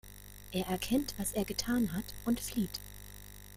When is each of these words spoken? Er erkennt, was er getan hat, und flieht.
Er 0.51 0.65
erkennt, 0.65 1.13
was 1.19 1.33
er 1.33 1.45
getan 1.45 1.93
hat, 1.95 2.05
und 2.25 2.39
flieht. 2.39 2.79